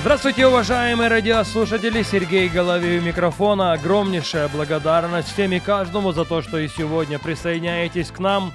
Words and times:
Здравствуйте, 0.00 0.46
уважаемые 0.46 1.10
радиослушатели! 1.10 2.02
Сергей 2.02 2.48
Головей 2.48 3.00
микрофона. 3.00 3.72
Огромнейшая 3.72 4.48
благодарность 4.48 5.28
всем 5.28 5.52
и 5.52 5.60
каждому 5.60 6.12
за 6.12 6.24
то, 6.24 6.40
что 6.40 6.56
и 6.56 6.68
сегодня 6.68 7.18
присоединяетесь 7.18 8.10
к 8.10 8.18
нам. 8.18 8.50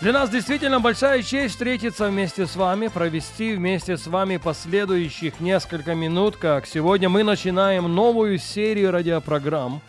Для 0.00 0.12
нас 0.12 0.30
действительно 0.30 0.80
большая 0.80 1.22
честь 1.22 1.54
встретиться 1.54 2.08
вместе 2.08 2.46
с 2.46 2.56
вами, 2.56 2.88
провести 2.88 3.54
вместе 3.54 3.96
с 3.96 4.08
вами 4.08 4.38
последующих 4.38 5.38
несколько 5.38 5.94
минут, 5.94 6.36
как 6.36 6.66
сегодня 6.66 7.08
мы 7.08 7.22
начинаем 7.22 7.94
новую 7.94 8.38
серию 8.38 8.90
радиопрограмм. 8.90 9.80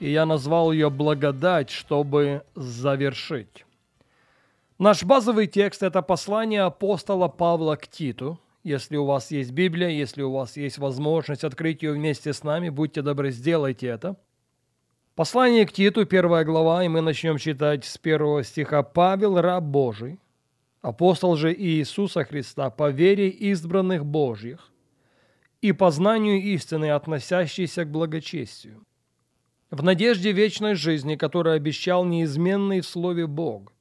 И 0.00 0.10
я 0.10 0.24
назвал 0.24 0.72
ее 0.72 0.88
«Благодать, 0.88 1.68
чтобы 1.68 2.44
завершить». 2.54 3.66
Наш 4.78 5.02
базовый 5.02 5.48
текст– 5.48 5.82
это 5.82 6.00
послание 6.00 6.62
апостола 6.62 7.28
Павла 7.28 7.76
к 7.76 7.88
Титу– 7.88 8.40
если 8.68 8.96
у 8.96 9.04
вас 9.04 9.30
есть 9.30 9.50
Библия, 9.52 9.88
если 9.88 10.22
у 10.22 10.30
вас 10.30 10.56
есть 10.56 10.78
возможность 10.78 11.42
открыть 11.42 11.82
ее 11.82 11.92
вместе 11.92 12.32
с 12.32 12.44
нами, 12.44 12.68
будьте 12.68 13.00
добры, 13.02 13.30
сделайте 13.30 13.86
это. 13.86 14.16
Послание 15.14 15.66
к 15.66 15.72
Титу, 15.72 16.04
первая 16.04 16.44
глава, 16.44 16.84
и 16.84 16.88
мы 16.88 17.00
начнем 17.00 17.38
читать 17.38 17.84
с 17.84 17.96
первого 17.98 18.44
стиха. 18.44 18.82
«Павел, 18.82 19.40
раб 19.40 19.64
Божий, 19.64 20.20
апостол 20.82 21.34
же 21.36 21.52
Иисуса 21.52 22.24
Христа, 22.24 22.70
по 22.70 22.90
вере 22.90 23.28
избранных 23.28 24.04
Божьих 24.04 24.70
и 25.60 25.72
по 25.72 25.90
знанию 25.90 26.40
истины, 26.40 26.90
относящейся 26.90 27.84
к 27.84 27.90
благочестию, 27.90 28.84
в 29.70 29.82
надежде 29.82 30.30
вечной 30.32 30.74
жизни, 30.74 31.16
которую 31.16 31.56
обещал 31.56 32.04
неизменный 32.04 32.80
в 32.80 32.86
Слове 32.86 33.26
Бог, 33.26 33.72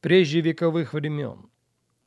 прежде 0.00 0.40
вековых 0.40 0.94
времен, 0.94 1.50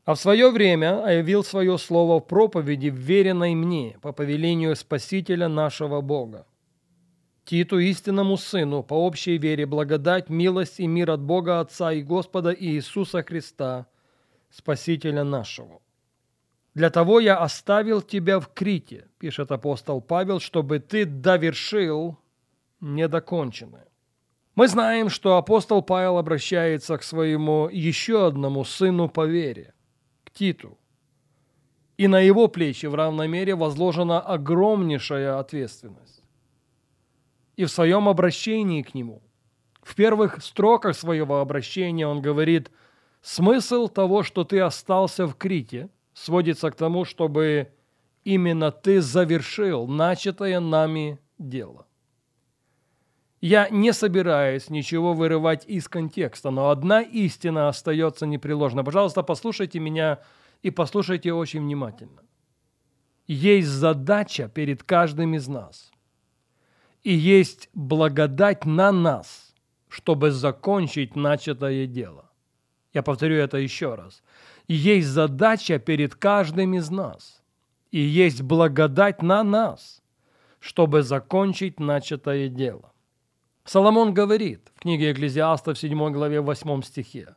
а 0.06 0.16
в 0.16 0.20
свое 0.20 0.50
время 0.50 1.06
явил 1.08 1.44
свое 1.44 1.78
слово 1.78 2.20
в 2.20 2.28
проповеди, 2.28 2.88
вверенной 2.88 3.54
мне 3.54 3.98
по 4.02 4.12
повелению 4.12 4.76
Спасителя 4.76 5.48
нашего 5.48 6.02
Бога. 6.02 6.48
Титу, 7.46 7.80
истинному 7.80 8.38
Сыну, 8.38 8.84
по 8.84 8.94
общей 8.94 9.38
вере, 9.38 9.66
благодать, 9.66 10.30
милость 10.30 10.80
и 10.80 10.88
мир 10.88 11.12
от 11.12 11.22
Бога 11.22 11.60
Отца 11.60 11.92
и 11.92 12.02
Господа 12.02 12.56
Иисуса 12.58 13.24
Христа, 13.24 13.88
Спасителя 14.50 15.24
нашего. 15.24 15.82
«Для 16.74 16.90
того 16.90 17.20
я 17.20 17.38
оставил 17.38 18.02
тебя 18.02 18.40
в 18.40 18.48
Крите», 18.54 19.08
пишет 19.20 19.52
апостол 19.52 20.02
Павел, 20.02 20.40
«чтобы 20.40 20.80
ты 20.80 21.06
довершил 21.06 22.18
недоконченное». 22.80 23.88
Мы 24.56 24.68
знаем, 24.68 25.10
что 25.10 25.38
апостол 25.38 25.82
Павел 25.82 26.18
обращается 26.18 26.98
к 26.98 27.04
своему 27.04 27.70
еще 27.70 28.28
одному 28.28 28.64
сыну 28.64 29.08
по 29.08 29.26
вере– 29.26 29.74
Титу. 30.34 30.78
И 31.98 32.08
на 32.08 32.20
его 32.20 32.48
плечи 32.48 32.86
в 32.88 32.96
равной 32.96 33.28
мере 33.28 33.56
возложена 33.56 34.20
огромнейшая 34.20 35.40
ответственность. 35.40 36.24
И 37.56 37.66
в 37.66 37.70
своем 37.70 38.08
обращении 38.08 38.82
к 38.82 38.94
нему, 38.96 39.22
в 39.84 39.96
первых 39.96 40.42
строках 40.44 40.96
своего 40.96 41.40
обращения 41.40 42.08
он 42.08 42.22
говорит, 42.22 42.72
смысл 43.22 43.88
того, 43.88 44.24
что 44.24 44.44
ты 44.44 44.60
остался 44.60 45.28
в 45.28 45.36
Крите, 45.36 45.90
сводится 46.14 46.72
к 46.72 46.76
тому, 46.76 47.06
чтобы 47.06 47.74
именно 48.24 48.72
ты 48.72 49.02
завершил 49.02 49.88
начатое 49.88 50.60
нами 50.60 51.20
дело. 51.38 51.86
Я 53.42 53.70
не 53.70 53.92
собираюсь 53.92 54.70
ничего 54.70 55.14
вырывать 55.14 55.66
из 55.66 55.88
контекста, 55.88 56.52
но 56.52 56.70
одна 56.70 57.02
истина 57.02 57.70
остается 57.70 58.28
непреложна. 58.28 58.84
Пожалуйста, 58.84 59.24
послушайте 59.24 59.80
меня 59.80 60.20
и 60.62 60.70
послушайте 60.70 61.34
очень 61.34 61.62
внимательно. 61.62 62.22
Есть 63.26 63.70
задача 63.70 64.48
перед 64.48 64.84
каждым 64.84 65.34
из 65.34 65.48
нас. 65.48 65.92
И 67.02 67.14
есть 67.14 67.68
благодать 67.74 68.66
на 68.66 68.92
нас, 68.92 69.56
чтобы 69.88 70.30
закончить 70.30 71.16
начатое 71.16 71.88
дело. 71.88 72.30
Я 72.94 73.02
повторю 73.02 73.38
это 73.38 73.58
еще 73.58 73.96
раз. 73.96 74.22
Есть 74.68 75.08
задача 75.08 75.80
перед 75.80 76.14
каждым 76.14 76.76
из 76.76 76.92
нас. 76.92 77.42
И 77.90 78.00
есть 78.00 78.44
благодать 78.44 79.24
на 79.24 79.44
нас, 79.44 80.04
чтобы 80.60 81.02
закончить 81.02 81.80
начатое 81.80 82.48
дело. 82.48 82.91
Соломон 83.64 84.14
говорит 84.14 84.72
в 84.76 84.82
книге 84.82 85.12
Экклезиаста 85.12 85.74
в 85.74 85.80
7 85.80 86.12
главе 86.12 86.42
8 86.42 86.82
стихе, 86.82 87.36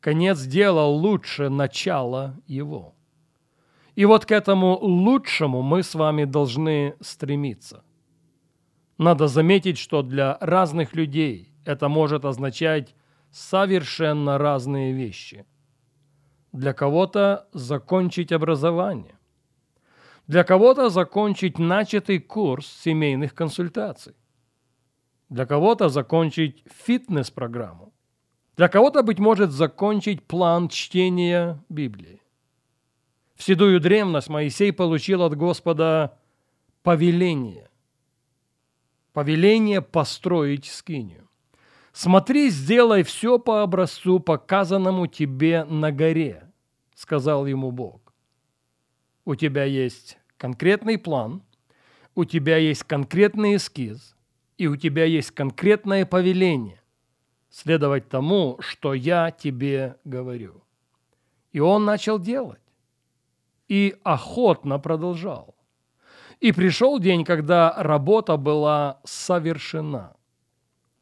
«Конец 0.00 0.42
дела 0.42 0.84
лучше 0.84 1.48
начала 1.48 2.36
его». 2.46 2.94
И 3.94 4.04
вот 4.04 4.26
к 4.26 4.32
этому 4.32 4.78
лучшему 4.78 5.62
мы 5.62 5.82
с 5.82 5.94
вами 5.94 6.24
должны 6.24 6.96
стремиться. 7.00 7.84
Надо 8.98 9.28
заметить, 9.28 9.78
что 9.78 10.02
для 10.02 10.38
разных 10.40 10.94
людей 10.94 11.52
это 11.64 11.88
может 11.88 12.24
означать 12.24 12.94
совершенно 13.30 14.38
разные 14.38 14.92
вещи. 14.92 15.44
Для 16.52 16.72
кого-то 16.72 17.48
закончить 17.52 18.32
образование, 18.32 19.18
для 20.26 20.44
кого-то 20.44 20.88
закончить 20.88 21.58
начатый 21.58 22.18
курс 22.18 22.66
семейных 22.66 23.34
консультаций, 23.34 24.14
для 25.32 25.46
кого-то 25.46 25.88
закончить 25.88 26.62
фитнес-программу. 26.84 27.92
Для 28.56 28.68
кого-то, 28.68 29.02
быть 29.02 29.18
может, 29.18 29.50
закончить 29.50 30.22
план 30.22 30.68
чтения 30.68 31.58
Библии. 31.70 32.20
В 33.34 33.42
седую 33.42 33.80
древность 33.80 34.28
Моисей 34.28 34.72
получил 34.72 35.22
от 35.22 35.34
Господа 35.34 36.18
повеление. 36.82 37.70
Повеление 39.14 39.80
построить 39.80 40.66
скинию. 40.66 41.28
«Смотри, 41.92 42.50
сделай 42.50 43.02
все 43.02 43.38
по 43.38 43.62
образцу, 43.62 44.20
показанному 44.20 45.06
тебе 45.06 45.64
на 45.64 45.92
горе»,— 45.92 46.50
сказал 46.94 47.46
ему 47.46 47.70
Бог. 47.70 48.02
У 49.24 49.34
тебя 49.34 49.64
есть 49.64 50.18
конкретный 50.36 50.98
план, 50.98 51.42
у 52.14 52.24
тебя 52.24 52.56
есть 52.56 52.84
конкретный 52.84 53.56
эскиз, 53.56 54.16
и 54.62 54.68
у 54.68 54.76
тебя 54.76 55.04
есть 55.04 55.32
конкретное 55.32 56.06
повеление 56.06 56.80
следовать 57.50 58.08
тому, 58.08 58.58
что 58.60 58.94
я 58.94 59.32
тебе 59.32 59.96
говорю. 60.04 60.62
И 61.50 61.58
он 61.58 61.84
начал 61.84 62.20
делать. 62.20 62.62
И 63.66 63.96
охотно 64.04 64.78
продолжал. 64.78 65.56
И 66.38 66.52
пришел 66.52 67.00
день, 67.00 67.24
когда 67.24 67.74
работа 67.76 68.36
была 68.36 69.00
совершена. 69.02 70.14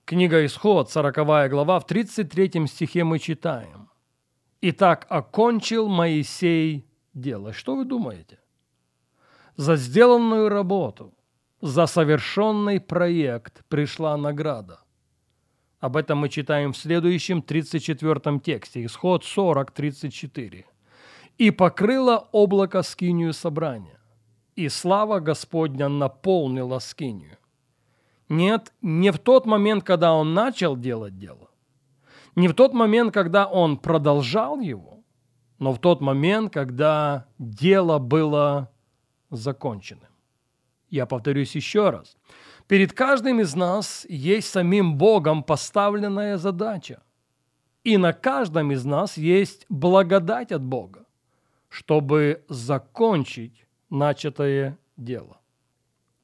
Книга 0.06 0.46
Исход, 0.46 0.90
40 0.90 1.50
глава, 1.50 1.80
в 1.80 1.86
33 1.86 2.66
стихе 2.66 3.04
мы 3.04 3.18
читаем. 3.18 3.90
«Итак, 4.62 5.06
окончил 5.10 5.86
Моисей 5.86 6.86
дело». 7.12 7.52
Что 7.52 7.76
вы 7.76 7.84
думаете? 7.84 8.38
За 9.56 9.76
сделанную 9.76 10.48
работу– 10.48 11.12
за 11.60 11.86
совершенный 11.86 12.80
проект 12.80 13.64
пришла 13.68 14.16
награда. 14.16 14.80
Об 15.78 15.96
этом 15.96 16.18
мы 16.18 16.28
читаем 16.28 16.72
в 16.72 16.76
следующем 16.76 17.42
34 17.42 18.38
тексте, 18.40 18.84
исход 18.84 19.24
40, 19.24 19.70
34. 19.70 20.66
«И 21.38 21.50
покрыло 21.50 22.28
облако 22.32 22.82
скинию 22.82 23.32
собрания, 23.32 23.98
и 24.56 24.68
слава 24.68 25.20
Господня 25.20 25.88
наполнила 25.88 26.78
скинию». 26.80 27.38
Нет, 28.28 28.72
не 28.82 29.10
в 29.10 29.18
тот 29.18 29.46
момент, 29.46 29.82
когда 29.82 30.12
он 30.12 30.34
начал 30.34 30.76
делать 30.76 31.18
дело, 31.18 31.50
не 32.36 32.46
в 32.46 32.54
тот 32.54 32.74
момент, 32.74 33.12
когда 33.12 33.46
он 33.46 33.76
продолжал 33.76 34.60
его, 34.60 35.02
но 35.58 35.72
в 35.72 35.78
тот 35.78 36.00
момент, 36.00 36.52
когда 36.52 37.26
дело 37.38 37.98
было 37.98 38.70
закончено. 39.30 40.09
Я 40.90 41.06
повторюсь 41.06 41.54
еще 41.54 41.90
раз. 41.90 42.16
Перед 42.66 42.92
каждым 42.92 43.40
из 43.40 43.54
нас 43.54 44.04
есть 44.08 44.48
самим 44.48 44.96
Богом 44.96 45.42
поставленная 45.42 46.36
задача. 46.36 47.02
И 47.84 47.96
на 47.96 48.12
каждом 48.12 48.72
из 48.72 48.84
нас 48.84 49.16
есть 49.16 49.64
благодать 49.68 50.52
от 50.52 50.62
Бога, 50.62 51.06
чтобы 51.68 52.44
закончить 52.48 53.66
начатое 53.88 54.78
дело. 54.96 55.40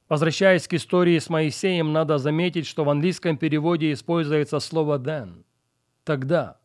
Возвращаясь 0.09 0.67
к 0.67 0.73
истории 0.73 1.19
с 1.19 1.29
Моисеем, 1.29 1.91
надо 1.91 2.17
заметить, 2.17 2.67
что 2.67 2.85
в 2.85 2.89
английском 2.89 3.37
переводе 3.37 3.91
используется 3.91 4.59
слово 4.59 4.99
«then»– 4.99 5.43
«тогда». 6.03 6.59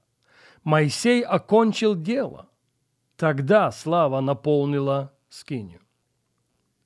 Моисей 0.62 1.22
окончил 1.22 1.96
дело. 1.96 2.48
Тогда 3.16 3.72
слава 3.72 4.20
наполнила 4.20 5.12
скинию. 5.28 5.81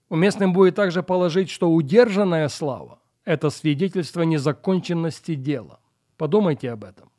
Уместным 0.08 0.52
будет 0.52 0.76
также 0.76 1.02
положить, 1.02 1.50
что 1.50 1.70
удержанная 1.70 2.48
слава– 2.48 3.00
это 3.24 3.50
свидетельство 3.50 4.22
незаконченности 4.22 5.34
дела. 5.34 5.80
Подумайте 6.16 6.70
об 6.70 6.84
этом. 6.84 7.10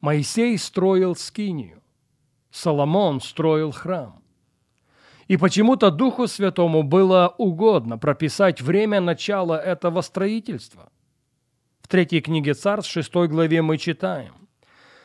Моисей 0.00 0.58
строил 0.58 1.16
скинию. 1.16 1.82
Соломон 2.50 3.20
строил 3.20 3.70
храм. 3.70 4.22
И 5.28 5.38
почему-то 5.38 5.90
Духу 5.90 6.26
Святому 6.26 6.82
было 6.82 7.34
угодно 7.38 7.96
прописать 7.96 8.60
время 8.60 9.00
начала 9.00 9.58
этого 9.58 10.02
строительства. 10.02 10.90
В 11.80 11.88
третьей 11.88 12.20
книге 12.20 12.52
Царств, 12.52 12.92
6 12.92 13.14
главе 13.28 13.62
мы 13.62 13.78
читаем. 13.78 14.34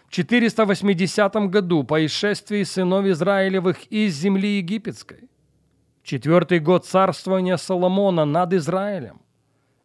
В 0.07 0.12
480 0.12 1.36
году 1.50 1.83
по 1.83 2.06
исшествии 2.06 2.63
сынов 2.63 3.06
Израилевых 3.06 3.86
из 3.86 4.15
земли 4.15 4.57
египетской, 4.57 5.30
четвертый 6.07 6.59
год 6.59 6.86
царствования 6.86 7.57
Соломона 7.57 8.24
над 8.24 8.54
Израилем, 8.54 9.21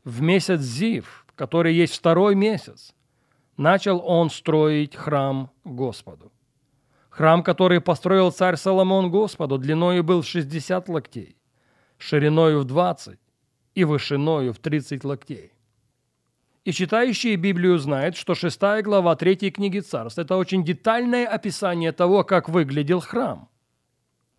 в 0.04 0.22
месяц 0.22 0.60
Зив, 0.60 1.26
который 1.34 1.74
есть 1.74 1.96
второй 1.96 2.36
месяц, 2.36 2.94
начал 3.56 4.00
он 4.06 4.30
строить 4.30 4.94
храм 4.94 5.50
Господу. 5.64 6.30
Храм, 7.10 7.42
который 7.42 7.80
построил 7.80 8.30
царь 8.30 8.56
Соломон 8.56 9.10
Господу, 9.10 9.58
длиною 9.58 10.04
был 10.04 10.22
60 10.22 10.88
локтей, 10.88 11.36
шириною 11.98 12.60
в 12.60 12.64
20 12.66 13.18
и 13.74 13.84
вышиною 13.84 14.52
в 14.52 14.58
30 14.60 15.02
локтей. 15.02 15.52
И 16.64 16.70
читающие 16.70 17.34
Библию 17.34 17.78
знают, 17.78 18.14
что 18.14 18.36
шестая 18.36 18.82
глава 18.82 19.16
третьей 19.16 19.50
книги 19.50 19.80
Царств– 19.80 20.18
это 20.20 20.36
очень 20.36 20.64
детальное 20.64 21.26
описание 21.26 21.90
того, 21.90 22.22
как 22.22 22.48
выглядел 22.48 23.00
храм. 23.00 23.48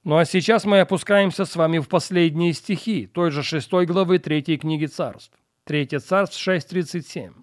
Ну 0.03 0.17
а 0.17 0.25
сейчас 0.25 0.65
мы 0.65 0.79
опускаемся 0.81 1.45
с 1.45 1.55
вами 1.55 1.79
в 1.79 1.88
последние 1.88 2.53
стихи 2.53 3.07
той 3.07 3.31
же 3.31 3.44
шестой 3.44 3.85
главы 3.85 4.19
третьей 4.19 4.57
книги 4.57 4.85
Царств. 4.85 5.38
Третье 5.63 6.00
Царств 6.00 6.45
6.37. 6.45 7.33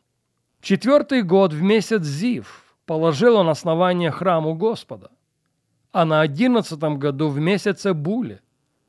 Четвертый 0.61 1.23
год 1.23 1.53
в 1.53 1.63
месяц 1.63 2.03
Зив 2.03 2.77
положил 2.85 3.37
он 3.37 3.49
основание 3.49 4.11
храму 4.11 4.55
Господа 4.55 5.11
а 5.93 6.05
на 6.05 6.21
одиннадцатом 6.21 6.99
году 6.99 7.29
в 7.29 7.39
месяце 7.39 7.95
Буле, 7.95 8.41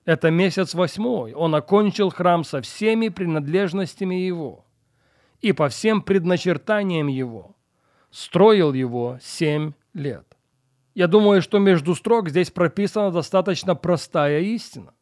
это 0.05 0.31
месяц 0.31 0.73
восьмой, 0.73 1.33
он 1.33 1.55
окончил 1.55 2.09
храм 2.09 2.43
со 2.43 2.61
всеми 2.61 3.09
принадлежностями 3.09 4.15
его 4.15 4.65
и 5.41 5.53
по 5.53 5.69
всем 5.69 6.01
предначертаниям 6.01 7.07
его, 7.07 7.55
строил 8.11 8.73
его 8.73 9.17
семь 9.21 9.73
лет. 9.93 10.25
Я 10.93 11.07
думаю, 11.07 11.41
что 11.41 11.59
между 11.59 11.95
строк 11.95 12.29
здесь 12.29 12.51
прописана 12.51 13.11
достаточно 13.11 13.75
простая 13.75 14.41
истина. 14.41 14.93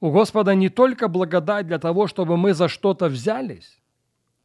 У 0.00 0.10
Господа 0.10 0.54
не 0.54 0.68
только 0.68 1.08
благодать 1.08 1.66
для 1.66 1.78
того, 1.78 2.06
чтобы 2.06 2.36
мы 2.36 2.54
за 2.54 2.68
что-то 2.68 3.06
взялись, 3.06 3.80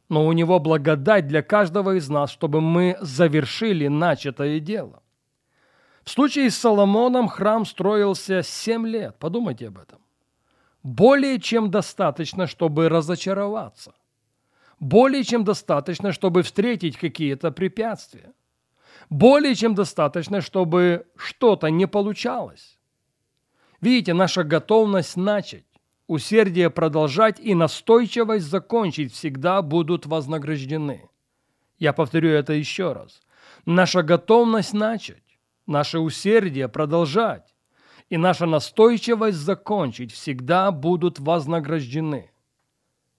но 0.08 0.26
у 0.26 0.32
Него 0.32 0.58
благодать 0.58 1.28
для 1.28 1.42
каждого 1.42 1.96
из 1.96 2.08
нас, 2.08 2.30
чтобы 2.30 2.60
мы 2.60 2.96
завершили 3.00 3.88
начатое 3.88 4.60
дело. 4.60 5.02
В 6.04 6.10
случае 6.10 6.50
с 6.50 6.56
Соломоном 6.56 7.28
храм 7.28 7.64
строился 7.64 8.42
семь 8.42 8.86
лет. 8.86 9.18
Подумайте 9.18 9.68
об 9.68 9.78
этом. 9.78 10.00
Более 10.82 11.40
чем 11.40 11.70
достаточно, 11.70 12.46
чтобы 12.46 12.88
разочароваться. 12.88 13.92
Более 14.78 15.24
чем 15.24 15.42
достаточно, 15.42 16.12
чтобы 16.12 16.42
встретить 16.42 16.96
какие-то 16.96 17.50
препятствия. 17.50 18.32
Более 19.10 19.54
чем 19.54 19.74
достаточно, 19.74 20.40
чтобы 20.40 21.06
что-то 21.16 21.70
не 21.70 21.86
получалось. 21.86 22.78
Видите, 23.80 24.14
наша 24.14 24.42
готовность 24.42 25.16
начать, 25.16 25.66
усердие 26.06 26.70
продолжать 26.70 27.38
и 27.38 27.54
настойчивость 27.54 28.46
закончить 28.46 29.12
всегда 29.12 29.62
будут 29.62 30.06
вознаграждены. 30.06 31.08
Я 31.78 31.92
повторю 31.92 32.30
это 32.30 32.52
еще 32.52 32.92
раз. 32.92 33.22
Наша 33.64 34.02
готовность 34.02 34.72
начать 34.72 35.22
наше 35.66 35.98
усердие 35.98 36.68
продолжать 36.68 37.54
и 38.08 38.16
наша 38.16 38.46
настойчивость 38.46 39.38
закончить 39.38 40.12
всегда 40.12 40.70
будут 40.70 41.18
вознаграждены. 41.18 42.30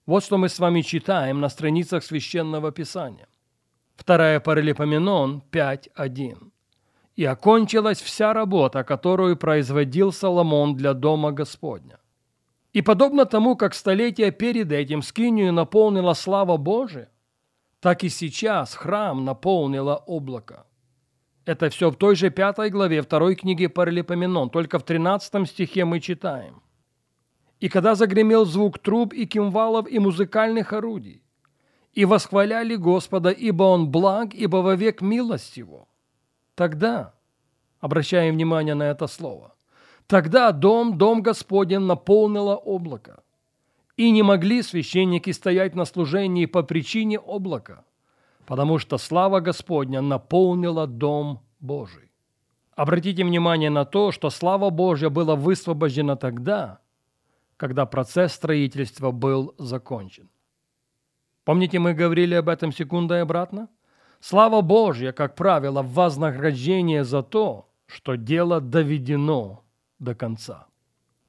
Вот 0.06 0.24
что 0.24 0.38
мы 0.38 0.48
с 0.48 0.58
вами 0.58 0.80
читаем 0.80 1.40
на 1.40 1.50
страницах 1.50 2.02
Священного 2.02 2.72
Писания. 2.72 3.28
Вторая 3.98 4.38
Паралипоменон 4.38 5.42
5.1. 5.50 6.52
«И 7.16 7.24
окончилась 7.24 8.00
вся 8.00 8.32
работа, 8.32 8.84
которую 8.84 9.36
производил 9.36 10.12
Соломон 10.12 10.76
для 10.76 10.94
Дома 10.94 11.32
Господня. 11.32 11.98
И 12.72 12.80
подобно 12.80 13.24
тому, 13.24 13.56
как 13.56 13.74
столетия 13.74 14.30
перед 14.30 14.70
этим 14.70 15.02
скинию 15.02 15.52
наполнила 15.52 16.14
слава 16.14 16.56
Божия, 16.56 17.10
так 17.80 18.04
и 18.04 18.08
сейчас 18.08 18.74
храм 18.74 19.24
наполнило 19.24 19.96
облако. 20.06 20.64
Это 21.44 21.68
все 21.68 21.90
в 21.90 21.96
той 21.96 22.14
же 22.14 22.30
пятой 22.30 22.70
главе 22.70 23.02
второй 23.02 23.34
книги 23.34 23.66
Паралипоменон, 23.66 24.48
только 24.50 24.78
в 24.78 24.84
тринадцатом 24.84 25.44
стихе 25.44 25.84
мы 25.84 25.98
читаем. 25.98 26.62
«И 27.58 27.68
когда 27.68 27.96
загремел 27.96 28.44
звук 28.44 28.78
труб 28.78 29.12
и 29.12 29.26
кимвалов 29.26 29.90
и 29.90 29.98
музыкальных 29.98 30.72
орудий, 30.72 31.24
и 31.98 32.04
восхваляли 32.04 32.76
Господа, 32.76 33.30
ибо 33.30 33.64
Он 33.64 33.90
благ, 33.90 34.34
ибо 34.34 34.58
вовек 34.58 35.02
милость 35.02 35.56
Его, 35.56 35.88
тогда, 36.54 37.12
обращаем 37.80 38.34
внимание 38.34 38.74
на 38.74 38.84
это 38.84 39.08
слово, 39.08 39.54
тогда 40.06 40.52
дом, 40.52 40.96
дом 40.96 41.22
Господень 41.22 41.80
наполнило 41.80 42.54
облако, 42.54 43.22
и 43.96 44.12
не 44.12 44.22
могли 44.22 44.62
священники 44.62 45.32
стоять 45.32 45.74
на 45.74 45.84
служении 45.84 46.46
по 46.46 46.62
причине 46.62 47.18
облака– 47.18 47.84
потому 48.48 48.78
что 48.78 48.96
слава 48.96 49.40
Господня 49.40 50.00
наполнила 50.00 50.86
дом 50.86 51.40
Божий. 51.60 52.10
Обратите 52.76 53.22
внимание 53.22 53.68
на 53.68 53.84
то, 53.84 54.10
что 54.10 54.30
слава 54.30 54.70
Божья 54.70 55.10
была 55.10 55.36
высвобождена 55.36 56.16
тогда, 56.16 56.78
когда 57.58 57.84
процесс 57.84 58.32
строительства 58.32 59.10
был 59.10 59.54
закончен. 59.58 60.30
Помните, 61.48 61.78
мы 61.78 61.94
говорили 61.94 62.34
об 62.34 62.50
этом 62.50 62.72
секундой 62.72 63.22
обратно? 63.22 63.70
Слава 64.20 64.60
Божья, 64.60 65.12
как 65.12 65.34
правило, 65.34 65.82
вознаграждение 65.82 67.04
за 67.04 67.22
то, 67.22 67.70
что 67.86 68.16
дело 68.16 68.60
доведено 68.60 69.64
до 69.98 70.14
конца. 70.14 70.66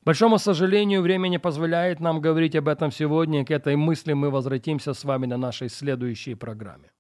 К 0.02 0.06
большому 0.06 0.38
сожалению, 0.38 1.02
время 1.04 1.30
не 1.30 1.40
позволяет 1.40 2.02
нам 2.02 2.20
говорить 2.20 2.58
об 2.58 2.68
этом 2.68 2.92
сегодня, 2.92 3.46
к 3.46 3.52
этой 3.52 3.78
мысли 3.78 4.12
мы 4.12 4.30
возвратимся 4.30 4.94
с 4.94 5.06
вами 5.06 5.26
на 5.26 5.38
нашей 5.38 5.70
следующей 5.70 6.36
программе. 6.36 6.92